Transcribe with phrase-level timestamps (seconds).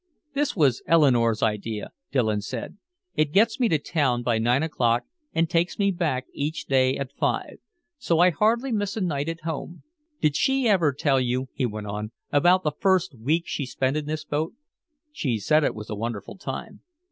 [0.33, 2.75] "This was Eleanore's idea," Dillon said.
[3.13, 7.11] "It gets me to town by nine o'clock and takes me back each day at
[7.19, 7.59] five.
[7.99, 9.83] So I hardly miss a night at home....
[10.19, 14.07] Did she ever tell you," he went on, "about the first week she spent in
[14.07, 14.53] this boat?"
[15.11, 16.81] "She said it was a wonderful time."